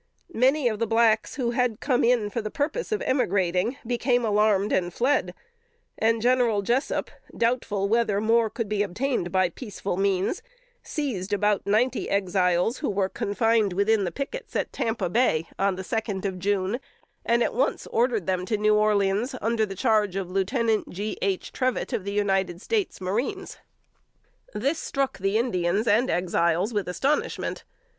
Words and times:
Many 0.33 0.67
of 0.67 0.79
the 0.79 0.87
blacks, 0.87 1.35
who 1.35 1.51
had 1.51 1.79
come 1.79 2.03
in 2.03 2.31
for 2.31 2.41
the 2.41 2.49
purpose 2.49 2.91
of 2.91 3.03
emigrating, 3.03 3.77
became 3.85 4.25
alarmed 4.25 4.73
and 4.73 4.91
fled; 4.91 5.35
and 5.95 6.23
General 6.23 6.63
Jessup, 6.63 7.11
doubtful 7.37 7.87
whether 7.87 8.19
more 8.19 8.49
could 8.49 8.67
be 8.67 8.81
obtained 8.81 9.31
by 9.31 9.49
peaceful 9.49 9.97
means, 9.97 10.41
seized 10.81 11.33
about 11.33 11.67
ninety 11.67 12.09
Exiles 12.09 12.79
who 12.79 12.89
were 12.89 13.09
confined 13.09 13.73
within 13.73 14.03
the 14.03 14.11
pickets 14.11 14.55
at 14.55 14.73
Tampa 14.73 15.07
Bay, 15.07 15.47
on 15.59 15.75
the 15.75 15.83
second 15.83 16.25
of 16.25 16.39
June, 16.39 16.79
and 17.23 17.43
at 17.43 17.53
once 17.53 17.85
ordered 17.85 18.25
them 18.25 18.43
to 18.47 18.57
New 18.57 18.73
Orleans, 18.73 19.35
under 19.39 19.67
the 19.67 19.75
charge 19.75 20.15
of 20.15 20.31
Lieutenant 20.31 20.89
G. 20.89 21.15
H. 21.21 21.51
Trevitt, 21.53 21.93
of 21.93 22.05
the 22.05 22.11
United 22.11 22.59
States 22.59 22.99
Marines. 23.01 23.59
This 24.51 24.79
struck 24.79 25.19
the 25.19 25.37
Indians 25.37 25.85
and 25.85 26.09
Exiles 26.09 26.73
with 26.73 26.87
astonishment. 26.87 27.65